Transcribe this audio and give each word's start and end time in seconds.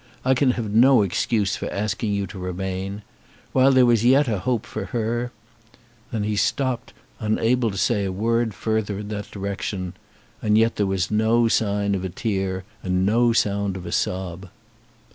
I 0.25 0.33
can 0.33 0.53
have 0.57 0.71
no 0.71 1.03
excuse 1.03 1.55
for 1.55 1.71
asking 1.71 2.11
you 2.11 2.25
to 2.25 2.39
remain. 2.39 3.03
While 3.53 3.71
there 3.71 3.85
was 3.85 4.03
yet 4.03 4.27
a 4.27 4.39
hope 4.39 4.65
for 4.65 4.85
her" 4.85 5.31
Then 6.11 6.23
he 6.23 6.35
stopped, 6.35 6.91
unable 7.19 7.69
to 7.69 7.77
say 7.77 8.05
a 8.05 8.11
word 8.11 8.55
further 8.55 8.97
in 8.97 9.09
that 9.09 9.29
direction, 9.29 9.93
and 10.41 10.57
yet 10.57 10.77
there 10.77 10.87
was 10.87 11.11
no 11.11 11.47
sign 11.49 11.93
of 11.93 12.03
a 12.03 12.09
tear 12.09 12.63
and 12.81 13.05
no 13.05 13.31
sound 13.31 13.77
of 13.77 13.85
a 13.85 13.91
sob. 13.91 14.49